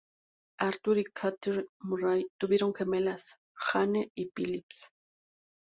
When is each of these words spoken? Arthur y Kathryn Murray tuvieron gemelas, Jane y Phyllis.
Arthur 0.57 0.97
y 0.97 1.03
Kathryn 1.13 1.67
Murray 1.81 2.25
tuvieron 2.39 2.73
gemelas, 2.73 3.37
Jane 3.53 4.11
y 4.15 4.31
Phyllis. 4.35 4.91